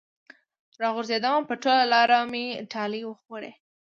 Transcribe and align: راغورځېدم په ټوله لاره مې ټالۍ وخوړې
راغورځېدم 0.81 1.41
په 1.49 1.53
ټوله 1.61 1.83
لاره 1.93 2.19
مې 2.31 2.45
ټالۍ 2.71 3.01
وخوړې 3.05 3.51